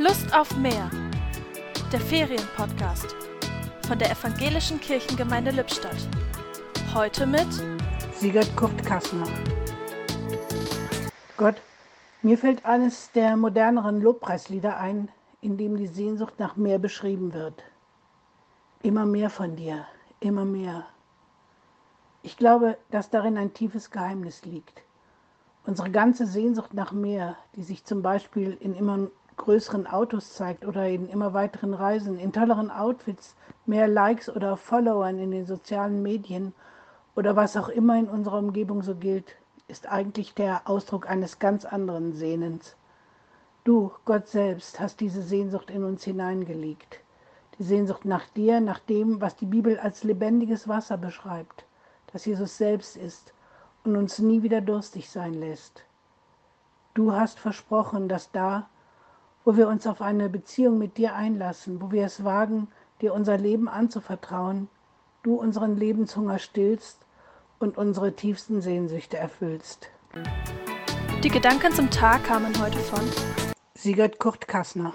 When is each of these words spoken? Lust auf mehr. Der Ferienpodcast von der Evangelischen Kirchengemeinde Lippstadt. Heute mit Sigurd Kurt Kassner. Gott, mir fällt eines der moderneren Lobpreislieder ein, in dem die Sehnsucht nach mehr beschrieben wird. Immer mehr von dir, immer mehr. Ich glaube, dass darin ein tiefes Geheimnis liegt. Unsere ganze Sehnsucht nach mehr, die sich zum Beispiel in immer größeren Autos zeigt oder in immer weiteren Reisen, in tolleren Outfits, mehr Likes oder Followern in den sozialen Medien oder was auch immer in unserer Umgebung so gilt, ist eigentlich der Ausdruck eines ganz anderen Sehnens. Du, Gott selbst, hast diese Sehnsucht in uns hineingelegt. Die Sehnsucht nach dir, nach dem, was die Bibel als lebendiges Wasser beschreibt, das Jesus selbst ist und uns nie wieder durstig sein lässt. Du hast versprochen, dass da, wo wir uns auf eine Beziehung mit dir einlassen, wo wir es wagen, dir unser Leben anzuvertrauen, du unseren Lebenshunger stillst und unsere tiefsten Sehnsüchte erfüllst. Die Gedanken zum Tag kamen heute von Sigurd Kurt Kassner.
Lust 0.00 0.32
auf 0.32 0.56
mehr. 0.56 0.88
Der 1.92 1.98
Ferienpodcast 1.98 3.16
von 3.84 3.98
der 3.98 4.12
Evangelischen 4.12 4.78
Kirchengemeinde 4.80 5.50
Lippstadt. 5.50 6.08
Heute 6.94 7.26
mit 7.26 7.48
Sigurd 8.14 8.48
Kurt 8.54 8.86
Kassner. 8.86 9.26
Gott, 11.36 11.56
mir 12.22 12.38
fällt 12.38 12.64
eines 12.64 13.10
der 13.10 13.36
moderneren 13.36 14.00
Lobpreislieder 14.00 14.76
ein, 14.76 15.08
in 15.40 15.56
dem 15.56 15.76
die 15.76 15.88
Sehnsucht 15.88 16.34
nach 16.38 16.54
mehr 16.54 16.78
beschrieben 16.78 17.34
wird. 17.34 17.64
Immer 18.84 19.04
mehr 19.04 19.30
von 19.30 19.56
dir, 19.56 19.84
immer 20.20 20.44
mehr. 20.44 20.86
Ich 22.22 22.36
glaube, 22.36 22.78
dass 22.92 23.10
darin 23.10 23.36
ein 23.36 23.52
tiefes 23.52 23.90
Geheimnis 23.90 24.44
liegt. 24.44 24.80
Unsere 25.66 25.90
ganze 25.90 26.24
Sehnsucht 26.24 26.72
nach 26.72 26.92
mehr, 26.92 27.34
die 27.56 27.64
sich 27.64 27.84
zum 27.84 28.00
Beispiel 28.00 28.56
in 28.60 28.76
immer 28.76 29.08
größeren 29.38 29.86
Autos 29.86 30.34
zeigt 30.34 30.66
oder 30.66 30.86
in 30.86 31.08
immer 31.08 31.32
weiteren 31.32 31.72
Reisen, 31.72 32.18
in 32.18 32.32
tolleren 32.32 32.70
Outfits, 32.70 33.34
mehr 33.64 33.88
Likes 33.88 34.28
oder 34.28 34.56
Followern 34.56 35.18
in 35.18 35.30
den 35.30 35.46
sozialen 35.46 36.02
Medien 36.02 36.52
oder 37.16 37.34
was 37.34 37.56
auch 37.56 37.68
immer 37.68 37.98
in 37.98 38.08
unserer 38.08 38.38
Umgebung 38.38 38.82
so 38.82 38.94
gilt, 38.94 39.34
ist 39.66 39.86
eigentlich 39.86 40.34
der 40.34 40.68
Ausdruck 40.68 41.08
eines 41.08 41.38
ganz 41.38 41.64
anderen 41.64 42.12
Sehnens. 42.12 42.76
Du, 43.64 43.92
Gott 44.04 44.28
selbst, 44.28 44.80
hast 44.80 45.00
diese 45.00 45.22
Sehnsucht 45.22 45.70
in 45.70 45.84
uns 45.84 46.04
hineingelegt. 46.04 47.00
Die 47.58 47.64
Sehnsucht 47.64 48.04
nach 48.04 48.26
dir, 48.28 48.60
nach 48.60 48.78
dem, 48.78 49.20
was 49.20 49.36
die 49.36 49.46
Bibel 49.46 49.78
als 49.78 50.04
lebendiges 50.04 50.68
Wasser 50.68 50.96
beschreibt, 50.96 51.64
das 52.12 52.24
Jesus 52.24 52.56
selbst 52.56 52.96
ist 52.96 53.34
und 53.84 53.96
uns 53.96 54.18
nie 54.18 54.42
wieder 54.42 54.60
durstig 54.60 55.10
sein 55.10 55.34
lässt. 55.34 55.84
Du 56.94 57.12
hast 57.12 57.38
versprochen, 57.38 58.08
dass 58.08 58.30
da, 58.30 58.68
wo 59.48 59.56
wir 59.56 59.66
uns 59.66 59.86
auf 59.86 60.02
eine 60.02 60.28
Beziehung 60.28 60.76
mit 60.76 60.98
dir 60.98 61.14
einlassen, 61.14 61.80
wo 61.80 61.90
wir 61.90 62.04
es 62.04 62.22
wagen, 62.22 62.68
dir 63.00 63.14
unser 63.14 63.38
Leben 63.38 63.66
anzuvertrauen, 63.66 64.68
du 65.22 65.36
unseren 65.36 65.74
Lebenshunger 65.74 66.38
stillst 66.38 66.98
und 67.58 67.78
unsere 67.78 68.12
tiefsten 68.12 68.60
Sehnsüchte 68.60 69.16
erfüllst. 69.16 69.88
Die 71.24 71.30
Gedanken 71.30 71.72
zum 71.72 71.88
Tag 71.88 72.24
kamen 72.24 72.52
heute 72.60 72.78
von 72.80 73.00
Sigurd 73.74 74.18
Kurt 74.18 74.46
Kassner. 74.48 74.92